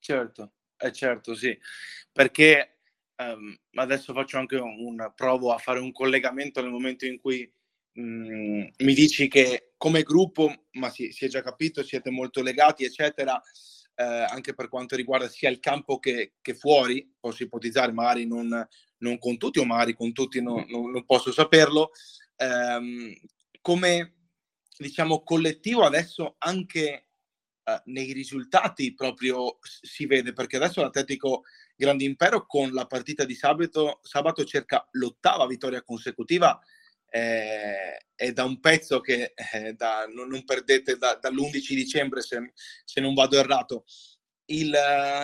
Certo, 0.00 0.52
eh 0.78 0.92
certo, 0.92 1.34
sì, 1.34 1.56
perché 2.10 2.78
um, 3.16 3.54
adesso 3.74 4.14
faccio 4.14 4.38
anche 4.38 4.56
un, 4.56 4.78
un, 4.78 5.12
provo 5.14 5.52
a 5.52 5.58
fare 5.58 5.78
un 5.78 5.92
collegamento 5.92 6.62
nel 6.62 6.70
momento 6.70 7.04
in 7.04 7.20
cui 7.20 7.50
um, 7.96 8.66
mi 8.78 8.94
dici 8.94 9.28
che 9.28 9.72
come 9.76 10.02
gruppo, 10.02 10.64
ma 10.72 10.88
si, 10.88 11.12
si, 11.12 11.26
è 11.26 11.28
già 11.28 11.42
capito, 11.42 11.82
siete 11.82 12.08
molto 12.10 12.42
legati, 12.42 12.84
eccetera, 12.84 13.40
eh, 13.94 14.04
anche 14.04 14.54
per 14.54 14.68
quanto 14.68 14.96
riguarda 14.96 15.28
sia 15.28 15.50
il 15.50 15.60
campo 15.60 15.98
che, 15.98 16.32
che 16.40 16.54
fuori, 16.54 17.14
posso 17.20 17.42
ipotizzare, 17.42 17.92
magari 17.92 18.26
non, 18.26 18.66
non, 18.98 19.18
con 19.18 19.36
tutti 19.36 19.58
o 19.58 19.66
magari 19.66 19.94
con 19.94 20.12
tutti 20.12 20.40
non, 20.40 20.64
non, 20.68 20.90
non 20.90 21.04
posso 21.04 21.30
saperlo, 21.30 21.90
ehm, 22.36 23.12
come 23.60 24.14
diciamo 24.78 25.22
collettivo 25.22 25.84
adesso 25.84 26.36
anche 26.38 27.09
eh, 27.74 27.82
nei 27.86 28.12
risultati 28.12 28.94
proprio 28.94 29.58
si 29.60 30.06
vede, 30.06 30.32
perché 30.32 30.56
adesso 30.56 30.80
l'Atletico 30.82 31.42
Grande 31.76 32.04
Impero 32.04 32.46
con 32.46 32.72
la 32.72 32.86
partita 32.86 33.24
di 33.24 33.34
sabato, 33.34 34.00
sabato 34.02 34.44
cerca 34.44 34.86
l'ottava 34.92 35.46
vittoria 35.46 35.82
consecutiva 35.82 36.60
eh, 37.10 38.06
è 38.14 38.32
da 38.32 38.44
un 38.44 38.60
pezzo 38.60 39.00
che 39.00 39.32
eh, 39.34 39.72
da, 39.72 40.06
non, 40.06 40.28
non, 40.28 40.44
perdete 40.44 40.96
da, 40.96 41.18
dall'11 41.20 41.74
dicembre 41.74 42.22
se, 42.22 42.52
se, 42.84 43.00
non 43.00 43.14
vado 43.14 43.36
errato. 43.36 43.84
Il, 44.46 44.76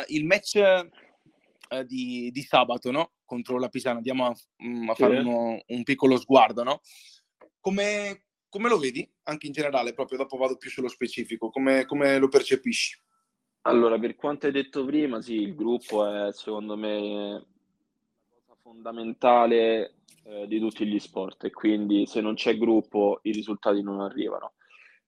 il 0.08 0.24
match 0.24 0.56
eh, 0.56 1.84
di, 1.84 2.30
di, 2.32 2.42
sabato 2.42 2.90
no? 2.90 3.12
contro 3.24 3.58
la 3.58 3.68
Pisana, 3.68 3.96
andiamo 3.96 4.26
a, 4.26 4.36
mm, 4.64 4.90
a 4.90 4.94
fare 4.94 5.18
uno, 5.18 5.62
un 5.66 5.82
piccolo 5.84 6.18
sguardo. 6.18 6.62
No? 6.62 6.80
Come, 7.60 8.25
come, 8.48 8.68
lo 8.68 8.78
vedi 8.78 9.08
anche 9.24 9.46
in 9.46 9.52
generale? 9.52 9.92
Proprio 9.92 10.18
dopo 10.18 10.36
vado 10.36 10.56
più 10.56 10.70
sullo 10.70 10.88
specifico, 10.88 11.50
come, 11.50 11.84
come 11.84 12.18
lo 12.18 12.28
percepisci? 12.28 12.98
Allora, 13.62 13.98
per 13.98 14.14
quanto 14.14 14.46
hai 14.46 14.52
detto 14.52 14.84
prima, 14.84 15.20
sì, 15.20 15.34
il 15.34 15.54
gruppo 15.54 16.06
è 16.06 16.32
secondo 16.32 16.76
me 16.76 16.96
una 16.96 17.44
cosa 18.46 18.58
fondamentale 18.62 19.96
eh, 20.24 20.46
di 20.46 20.58
tutti 20.58 20.86
gli 20.86 20.98
sport 20.98 21.44
e 21.44 21.50
quindi 21.50 22.06
se 22.06 22.20
non 22.20 22.34
c'è 22.34 22.56
gruppo 22.56 23.20
i 23.22 23.32
risultati 23.32 23.82
non 23.82 24.00
arrivano. 24.00 24.54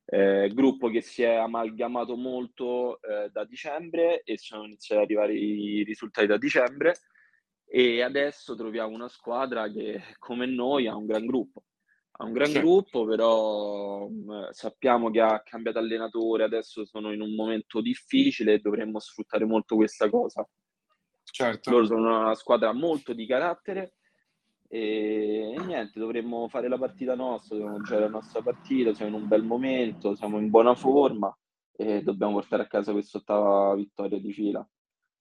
Eh, 0.05 0.51
gruppo 0.55 0.89
che 0.89 1.03
si 1.03 1.23
è 1.23 1.35
amalgamato 1.35 2.17
molto 2.17 3.01
eh, 3.03 3.29
da 3.31 3.45
dicembre 3.45 4.23
e 4.23 4.39
sono 4.39 4.65
iniziati 4.65 5.01
ad 5.03 5.07
arrivare 5.07 5.35
i 5.35 5.83
risultati 5.85 6.27
da 6.27 6.39
dicembre 6.39 6.95
e 7.67 8.01
adesso 8.03 8.57
troviamo 8.57 8.95
una 8.95 9.09
squadra 9.09 9.71
che 9.71 10.03
come 10.19 10.47
noi 10.47 10.87
ha 10.87 10.97
un 10.97 11.05
gran 11.05 11.27
gruppo 11.27 11.65
ha 12.21 12.25
un 12.25 12.33
gran 12.33 12.49
sì. 12.49 12.59
gruppo, 12.59 13.05
però 13.05 14.09
mh, 14.09 14.51
sappiamo 14.51 15.11
che 15.11 15.21
ha 15.21 15.41
cambiato 15.43 15.79
allenatore, 15.79 16.45
adesso 16.45 16.85
sono 16.85 17.13
in 17.13 17.21
un 17.21 17.35
momento 17.35 17.81
difficile 17.81 18.55
e 18.55 18.59
dovremmo 18.59 18.99
sfruttare 18.99 19.45
molto 19.45 19.77
questa 19.77 20.11
cosa. 20.11 20.47
Certo. 21.23 21.71
Loro 21.71 21.87
sono 21.87 22.21
una 22.23 22.35
squadra 22.35 22.73
molto 22.73 23.13
di 23.13 23.25
carattere 23.25 23.95
e, 24.67 25.55
e 25.55 25.65
niente, 25.65 26.01
dovremmo 26.01 26.49
fare 26.49 26.69
la 26.69 26.79
partita 26.79 27.15
nostra, 27.15 27.57
dobbiamo 27.57 27.81
giocare 27.83 28.03
la 28.03 28.09
nostra 28.09 28.43
partita, 28.43 28.95
siamo 28.95 29.17
in 29.17 29.23
un 29.23 29.29
bel 29.29 29.45
momento, 29.45 30.17
siamo 30.17 30.39
in 30.39 30.51
buona 30.51 30.75
forma 30.75 31.37
e 31.71 32.03
dobbiamo 32.03 32.33
portare 32.33 32.65
a 32.65 32.67
casa 32.67 32.91
questa 32.91 33.19
ottava 33.19 33.75
vittoria 33.77 34.19
di 34.19 34.33
fila. 34.33 34.69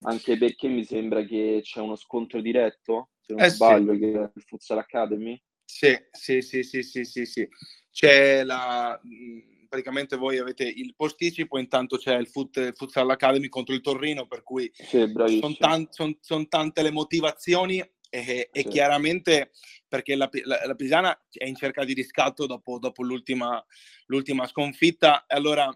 Anche 0.02 0.38
perché 0.38 0.68
mi 0.68 0.84
sembra 0.84 1.24
che 1.24 1.60
c'è 1.62 1.80
uno 1.80 1.96
scontro 1.96 2.42
diretto, 2.42 3.10
se 3.20 3.34
non 3.34 3.44
eh 3.44 3.50
sbaglio, 3.50 3.94
sì. 3.94 4.00
che 4.00 4.12
è 4.14 4.32
il 4.34 4.44
Futsal 4.44 4.80
Academy. 4.80 5.40
Sì, 5.70 5.96
sì, 6.12 6.42
sì, 6.42 6.64
sì, 6.64 6.82
sì, 6.82 7.04
sì, 7.04 7.26
sì. 7.26 7.48
C'è 7.92 8.44
la... 8.44 9.00
praticamente 9.68 10.16
voi 10.16 10.38
avete 10.38 10.64
il 10.64 10.96
posticipo, 10.96 11.60
intanto 11.60 11.98
c'è 11.98 12.16
il 12.16 12.28
Futsal 12.28 13.10
Academy 13.10 13.50
contro 13.50 13.76
il 13.76 13.82
Torrino, 13.82 14.28
per 14.28 14.44
cui 14.44 14.72
sì, 14.74 15.12
sono 15.14 15.56
tan, 15.60 15.88
son, 15.90 16.18
son 16.22 16.48
tante 16.48 16.82
le 16.82 16.92
motivazioni 16.92 17.80
e, 18.10 18.50
e 18.50 18.62
sì. 18.62 18.68
chiaramente 18.70 19.52
perché 19.90 20.16
la, 20.16 20.30
la, 20.46 20.66
la, 20.66 20.76
Pisana 20.76 21.22
è 21.30 21.46
in 21.46 21.56
cerca 21.56 21.84
di 21.84 21.94
riscatto 21.94 22.46
dopo, 22.46 22.80
dopo 22.80 23.04
l'ultima, 23.04 23.64
l'ultima 24.06 24.48
sconfitta, 24.48 25.26
e 25.28 25.36
allora 25.36 25.68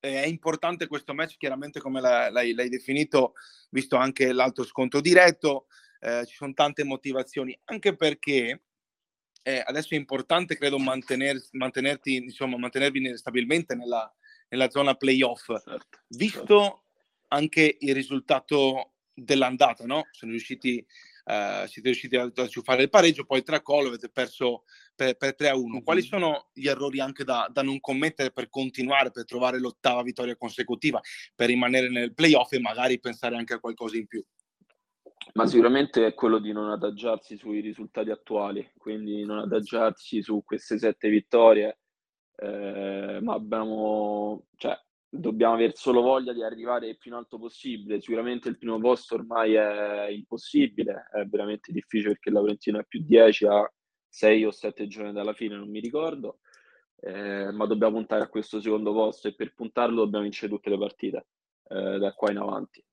eh, 0.00 0.22
è 0.22 0.26
importante 0.26 0.86
questo 0.86 1.14
match, 1.14 1.38
chiaramente 1.38 1.80
come 1.80 2.02
l'hai, 2.02 2.52
l'hai 2.52 2.68
definito, 2.68 3.32
visto 3.70 3.96
anche 3.96 4.32
l'altro 4.32 4.64
scontro 4.64 5.00
diretto, 5.00 5.66
eh, 6.00 6.26
ci 6.26 6.34
sono 6.34 6.52
tante 6.52 6.84
motivazioni, 6.84 7.58
anche 7.64 7.96
perché 7.96 8.64
eh, 9.46 9.62
adesso 9.62 9.92
è 9.92 9.98
importante, 9.98 10.56
credo, 10.56 10.78
mantener, 10.78 11.38
mantenerti, 11.52 12.16
insomma, 12.16 12.56
mantenervi 12.56 13.14
stabilmente 13.18 13.74
nella, 13.74 14.10
nella 14.48 14.70
zona 14.70 14.94
playoff. 14.94 15.46
Certo, 15.46 15.98
Visto 16.08 16.60
certo. 16.60 16.82
anche 17.28 17.76
il 17.78 17.94
risultato 17.94 18.92
dell'andata, 19.12 19.84
no? 19.84 20.08
Sono 20.12 20.30
riusciti, 20.30 20.78
uh, 21.24 21.66
siete 21.66 21.88
riusciti 21.88 22.16
a, 22.16 22.22
a 22.22 22.48
fare 22.62 22.84
il 22.84 22.88
pareggio, 22.88 23.26
poi 23.26 23.42
tra 23.42 23.60
collo 23.60 23.88
avete 23.88 24.08
perso 24.08 24.64
per, 24.94 25.14
per 25.18 25.34
3 25.34 25.50
a 25.50 25.56
1. 25.56 25.82
Quali 25.82 26.00
mm-hmm. 26.00 26.08
sono 26.08 26.48
gli 26.54 26.66
errori 26.66 27.00
anche 27.00 27.22
da, 27.22 27.46
da, 27.52 27.62
non 27.62 27.80
commettere 27.80 28.30
per 28.30 28.48
continuare, 28.48 29.10
per 29.10 29.26
trovare 29.26 29.58
l'ottava 29.58 30.02
vittoria 30.02 30.36
consecutiva, 30.36 31.00
per 31.34 31.48
rimanere 31.48 31.90
nel 31.90 32.14
playoff 32.14 32.50
e 32.54 32.60
magari 32.60 32.98
pensare 32.98 33.36
anche 33.36 33.52
a 33.52 33.60
qualcosa 33.60 33.98
in 33.98 34.06
più? 34.06 34.24
Ma 35.32 35.46
sicuramente 35.46 36.06
è 36.06 36.14
quello 36.14 36.38
di 36.38 36.52
non 36.52 36.70
adagiarsi 36.70 37.36
sui 37.36 37.60
risultati 37.60 38.10
attuali, 38.10 38.70
quindi 38.76 39.24
non 39.24 39.38
adagiarsi 39.38 40.22
su 40.22 40.42
queste 40.44 40.78
sette 40.78 41.08
vittorie, 41.08 41.78
eh, 42.36 43.18
ma 43.22 43.34
abbiamo, 43.34 44.46
cioè, 44.56 44.78
dobbiamo 45.08 45.54
avere 45.54 45.72
solo 45.74 46.02
voglia 46.02 46.32
di 46.32 46.42
arrivare 46.42 46.88
il 46.88 46.98
più 46.98 47.10
in 47.10 47.16
alto 47.16 47.38
possibile. 47.38 48.00
Sicuramente 48.00 48.48
il 48.48 48.58
primo 48.58 48.78
posto 48.78 49.14
ormai 49.14 49.54
è 49.54 50.08
impossibile, 50.08 51.08
è 51.12 51.24
veramente 51.24 51.72
difficile 51.72 52.12
perché 52.12 52.30
la 52.30 52.40
Valentina 52.40 52.80
è 52.80 52.84
più 52.86 53.02
10 53.02 53.46
a 53.46 53.72
6 54.08 54.44
o 54.44 54.50
7 54.50 54.86
giorni 54.86 55.12
dalla 55.12 55.32
fine, 55.32 55.56
non 55.56 55.68
mi 55.68 55.80
ricordo, 55.80 56.38
eh, 57.00 57.50
ma 57.50 57.66
dobbiamo 57.66 57.94
puntare 57.94 58.22
a 58.24 58.28
questo 58.28 58.60
secondo 58.60 58.92
posto 58.92 59.28
e 59.28 59.34
per 59.34 59.54
puntarlo 59.54 60.04
dobbiamo 60.04 60.24
vincere 60.24 60.52
tutte 60.52 60.70
le 60.70 60.78
partite 60.78 61.26
eh, 61.68 61.98
da 61.98 62.12
qua 62.12 62.30
in 62.30 62.38
avanti. 62.38 62.84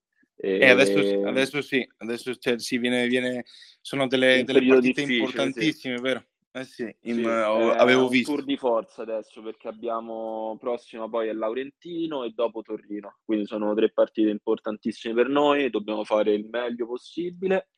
E, 0.44 0.58
e 0.58 0.70
adesso, 0.70 1.28
adesso, 1.28 1.62
sì, 1.62 1.88
adesso 1.98 2.36
cioè, 2.36 2.58
sì, 2.58 2.80
viene, 2.80 3.06
viene, 3.06 3.46
sono 3.80 4.08
delle, 4.08 4.44
delle 4.44 4.66
partite 4.66 5.02
importantissime, 5.02 5.98
sì. 5.98 6.02
vero? 6.02 6.26
Eh 6.54 6.66
sì, 6.66 6.96
in, 7.02 7.18
sì, 7.18 7.24
ho, 7.24 7.72
avevo 7.74 8.08
visto. 8.10 8.32
tour 8.34 8.44
di 8.44 8.58
forza 8.58 9.04
adesso 9.04 9.42
perché 9.42 9.68
abbiamo 9.70 10.58
prossima 10.60 11.08
poi 11.08 11.30
è 11.30 11.34
Laurentino 11.34 12.24
e 12.24 12.32
dopo 12.32 12.64
Torino, 12.64 13.20
quindi 13.24 13.46
sono 13.46 13.76
tre 13.76 13.92
partite 13.92 14.32
importantissime 14.32 15.14
per 15.14 15.30
noi, 15.30 15.70
dobbiamo 15.70 16.04
fare 16.04 16.34
il 16.34 16.50
meglio 16.50 16.88
possibile 16.88 17.70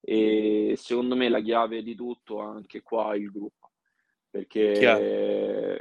e 0.00 0.74
secondo 0.78 1.16
me 1.16 1.28
la 1.28 1.40
chiave 1.40 1.82
di 1.82 1.96
tutto 1.96 2.38
anche 2.38 2.80
qua 2.80 3.12
è 3.12 3.16
il 3.16 3.30
gruppo, 3.30 3.72
perché 4.30 4.72
Chiaro. 4.72 5.80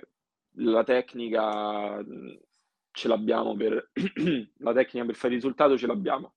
la 0.55 0.83
tecnica 0.83 2.03
ce 2.93 3.07
l'abbiamo 3.07 3.55
per 3.55 3.89
la 4.59 4.73
tecnica 4.73 5.05
per 5.05 5.15
fare 5.15 5.33
il 5.33 5.39
risultato, 5.39 5.77
ce 5.77 5.87
l'abbiamo. 5.87 6.35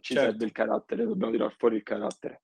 Ci 0.00 0.14
certo. 0.14 0.30
serve 0.30 0.44
il 0.44 0.52
carattere, 0.52 1.04
dobbiamo 1.04 1.32
tirare 1.32 1.54
fuori 1.56 1.76
il 1.76 1.82
carattere. 1.82 2.42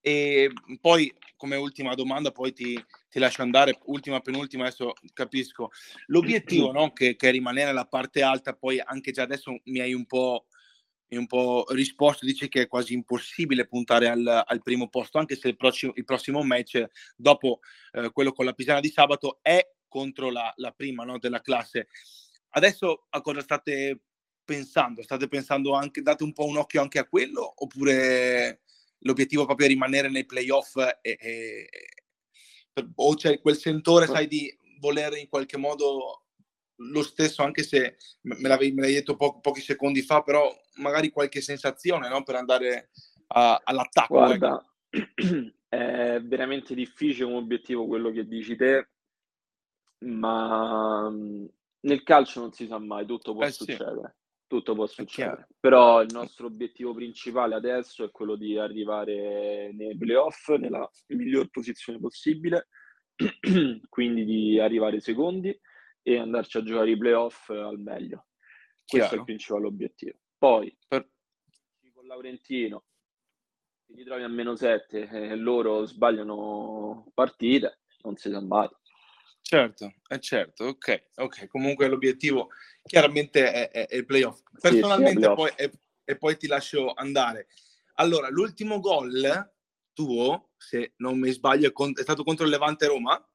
E 0.00 0.52
poi, 0.80 1.12
come 1.36 1.56
ultima 1.56 1.94
domanda, 1.94 2.30
poi 2.30 2.52
ti, 2.52 2.82
ti 3.10 3.18
lascio 3.18 3.42
andare, 3.42 3.78
ultima, 3.86 4.20
penultima, 4.20 4.64
adesso 4.64 4.92
capisco. 5.12 5.70
L'obiettivo, 6.06 6.70
no? 6.72 6.92
che, 6.92 7.16
che 7.16 7.30
rimanere 7.30 7.66
nella 7.66 7.86
parte 7.86 8.22
alta, 8.22 8.54
poi 8.54 8.78
anche 8.78 9.10
già 9.10 9.22
adesso 9.22 9.58
mi 9.64 9.80
hai 9.80 9.92
un 9.92 10.06
po', 10.06 10.46
un 11.08 11.26
po 11.26 11.66
risposto, 11.70 12.24
dici 12.24 12.48
che 12.48 12.62
è 12.62 12.68
quasi 12.68 12.92
impossibile 12.92 13.66
puntare 13.66 14.08
al, 14.08 14.44
al 14.46 14.62
primo 14.62 14.88
posto, 14.88 15.18
anche 15.18 15.34
se 15.34 15.48
il 15.48 15.56
prossimo, 15.56 15.92
il 15.96 16.04
prossimo 16.04 16.42
match, 16.44 16.84
dopo 17.16 17.58
eh, 17.92 18.10
quello 18.12 18.32
con 18.32 18.44
la 18.44 18.52
Pisana 18.52 18.80
di 18.80 18.90
sabato, 18.90 19.40
è 19.42 19.66
contro 19.88 20.30
la, 20.30 20.52
la 20.56 20.72
prima 20.72 21.04
no, 21.04 21.18
della 21.18 21.40
classe. 21.40 21.88
Adesso 22.50 23.06
a 23.10 23.20
cosa 23.20 23.40
state 23.40 24.00
pensando? 24.44 25.02
State 25.02 25.28
pensando 25.28 25.74
anche, 25.74 26.02
date 26.02 26.24
un 26.24 26.32
po' 26.32 26.46
un 26.46 26.56
occhio 26.56 26.80
anche 26.80 26.98
a 26.98 27.06
quello 27.06 27.54
oppure 27.56 28.62
l'obiettivo 29.00 29.42
è 29.42 29.46
proprio 29.46 29.68
rimanere 29.68 30.08
nei 30.08 30.24
playoff 30.24 30.76
e, 30.76 31.18
e, 31.20 31.68
o 32.94 33.14
c'è 33.14 33.40
quel 33.40 33.56
sentore, 33.56 34.06
sai, 34.06 34.26
di 34.26 34.56
voler 34.78 35.16
in 35.16 35.28
qualche 35.28 35.56
modo 35.56 36.24
lo 36.80 37.02
stesso, 37.02 37.42
anche 37.42 37.62
se 37.62 37.96
me 38.22 38.48
l'avevi, 38.48 38.72
me 38.72 38.82
l'hai 38.82 38.94
detto 38.94 39.16
po- 39.16 39.40
pochi 39.40 39.60
secondi 39.60 40.02
fa, 40.02 40.22
però 40.22 40.50
magari 40.76 41.10
qualche 41.10 41.40
sensazione 41.40 42.08
no? 42.08 42.22
per 42.22 42.36
andare 42.36 42.90
a, 43.28 43.60
all'attacco. 43.64 44.24
Ecco. 44.24 44.38
Guarda, 44.38 44.74
ecco. 44.88 45.52
è 45.68 46.20
veramente 46.22 46.74
difficile 46.74 47.26
un 47.26 47.34
obiettivo 47.34 47.86
quello 47.86 48.10
che 48.10 48.26
dici 48.26 48.56
te, 48.56 48.88
ma 50.00 51.08
mhmm, 51.10 51.48
nel 51.80 52.02
calcio 52.02 52.40
non 52.40 52.52
si 52.52 52.66
sa 52.66 52.78
mai, 52.78 53.06
tutto 53.06 53.32
può 53.32 53.44
eh, 53.44 53.50
succedere. 53.50 54.16
tutto 54.46 54.74
può 54.74 54.86
succedere. 54.86 55.48
Però 55.58 56.00
il 56.02 56.08
nostro 56.12 56.46
obiettivo 56.46 56.94
principale 56.94 57.54
adesso 57.54 58.04
è 58.04 58.10
quello 58.10 58.36
di 58.36 58.58
arrivare 58.58 59.72
nei 59.72 59.96
playoff 59.96 60.50
nella 60.54 60.88
miglior 61.08 61.48
posizione 61.50 61.98
possibile, 61.98 62.68
quindi 63.88 64.24
di 64.24 64.58
arrivare 64.58 65.00
secondi 65.00 65.56
e 66.02 66.18
andarci 66.18 66.58
a 66.58 66.62
giocare 66.62 66.90
i 66.90 66.98
playoff 66.98 67.50
al 67.50 67.78
meglio. 67.78 68.26
Questo 68.84 69.08
Chiaro. 69.08 69.14
è 69.14 69.18
il 69.18 69.24
principale 69.24 69.66
obiettivo. 69.66 70.18
Poi, 70.38 70.76
per... 70.86 71.08
con 71.92 72.06
Laurentino, 72.06 72.84
ti 73.84 73.94
ritrovi 73.94 74.22
a 74.22 74.28
meno 74.28 74.56
7 74.56 75.08
e 75.08 75.34
loro 75.36 75.84
sbagliano 75.84 77.10
partite, 77.12 77.80
non 78.02 78.16
si 78.16 78.30
sa 78.30 78.40
mai. 78.40 78.68
Certo, 79.48 79.94
è 80.06 80.18
certo, 80.18 80.64
ok, 80.64 81.04
ok. 81.14 81.46
Comunque 81.46 81.88
l'obiettivo 81.88 82.50
chiaramente 82.82 83.50
è, 83.50 83.70
è, 83.70 83.86
è 83.86 83.96
il 83.96 84.04
playoff. 84.04 84.40
Personalmente 84.60 85.22
sì, 85.22 85.26
sì, 85.26 85.34
poi, 85.34 85.50
e, 85.56 85.72
e 86.04 86.16
poi 86.18 86.36
ti 86.36 86.46
lascio 86.46 86.92
andare. 86.92 87.46
Allora, 87.94 88.28
l'ultimo 88.28 88.78
gol 88.78 89.50
tuo, 89.94 90.50
se 90.58 90.92
non 90.96 91.18
mi 91.18 91.30
sbaglio, 91.30 91.72
è, 91.72 92.02
stato 92.02 92.24
contro 92.24 92.44
il 92.44 92.50
Levante 92.50 92.88
Roma? 92.88 93.26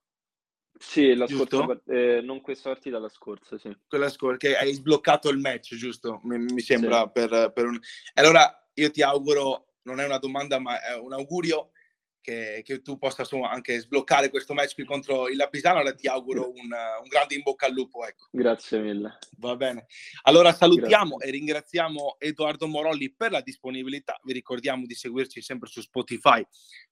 Sì, 0.78 1.16
la 1.16 1.26
scorsa, 1.26 1.82
eh, 1.88 2.22
non 2.22 2.42
questa 2.42 2.70
partita, 2.70 3.00
la 3.00 3.10
scorsa, 3.10 3.58
sì. 3.58 3.76
Quella 3.88 4.10
scorsa, 4.10 4.38
che 4.38 4.56
hai 4.56 4.72
sbloccato 4.72 5.30
il 5.30 5.40
match, 5.40 5.74
giusto? 5.74 6.20
Mi, 6.26 6.38
mi 6.38 6.62
sembra 6.62 7.06
sì. 7.06 7.10
per, 7.12 7.52
per 7.54 7.66
un... 7.66 7.80
Allora, 8.14 8.70
io 8.76 8.92
ti 8.92 9.02
auguro, 9.02 9.78
non 9.86 10.00
è 10.00 10.06
una 10.06 10.20
domanda, 10.20 10.60
ma 10.60 10.80
è 10.80 10.96
un 10.96 11.12
augurio 11.12 11.72
che, 12.24 12.62
che, 12.64 12.82
tu 12.82 12.98
possa 12.98 13.24
insomma, 13.24 13.50
anche 13.50 13.78
sbloccare 13.80 14.30
questo 14.30 14.54
match 14.54 14.74
qui 14.76 14.86
contro 14.86 15.28
il 15.28 15.36
Lapisano. 15.36 15.80
Allora 15.80 15.94
ti 15.94 16.08
auguro 16.08 16.50
un, 16.50 16.72
un, 16.72 17.08
grande 17.10 17.36
in 17.36 17.42
bocca 17.44 17.66
al 17.66 17.74
lupo. 17.74 18.06
Ecco. 18.06 18.28
Grazie 18.32 18.80
mille. 18.80 19.18
Va 19.38 19.58
bene. 19.58 19.88
Allora 20.24 20.54
salutiamo 20.54 21.18
Grazie. 21.18 21.28
e 21.28 21.38
ringraziamo 21.38 22.16
Edoardo 22.18 22.68
Morolli 22.68 23.14
per 23.14 23.32
la 23.32 23.42
disponibilità. 23.42 24.18
Vi 24.24 24.32
ricordiamo 24.32 24.86
di 24.86 24.96
seguirci 24.96 25.42
sempre 25.42 25.68
su 25.70 25.82
Spotify 25.82 26.42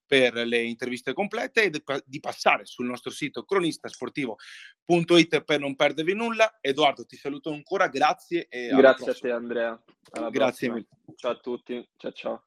per 0.05 0.33
le 0.33 0.61
interviste 0.61 1.13
complete 1.13 1.63
e 1.63 1.71
di 2.05 2.19
passare 2.19 2.65
sul 2.65 2.85
nostro 2.85 3.11
sito 3.11 3.45
cronistasportivo.it 3.45 5.43
per 5.43 5.59
non 5.61 5.75
perdervi 5.75 6.13
nulla. 6.13 6.57
Edoardo, 6.59 7.05
ti 7.05 7.15
saluto 7.15 7.53
ancora, 7.53 7.87
grazie. 7.87 8.49
grazie 8.49 9.11
a 9.11 9.13
te 9.13 9.31
Andrea. 9.31 9.81
Alla 10.11 10.29
grazie 10.29 10.67
prossima. 10.67 10.85
Ciao 11.15 11.31
a 11.31 11.37
tutti, 11.37 11.89
ciao 11.95 12.11
ciao. 12.11 12.39